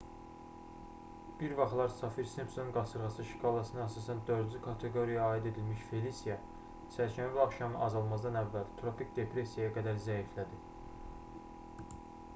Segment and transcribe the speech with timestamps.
[1.41, 6.37] bir vaxtlar saffir-simpson qasırğası şkalasına əsasən 4-cü kateqoriyaya aid edilmiş felisiya
[6.95, 10.63] çərşənbə axşamı azalmazdan əvvəl tropik depressiyaya qədər zəiflədi